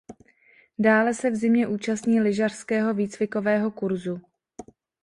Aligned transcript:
Dále 0.79 1.13
se 1.13 1.29
v 1.29 1.35
zimě 1.35 1.67
účastní 1.67 2.19
lyžařského 2.19 2.93
výcvikového 2.93 3.71
kurzu. 3.71 4.21